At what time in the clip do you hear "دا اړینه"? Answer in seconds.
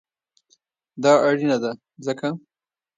1.03-1.57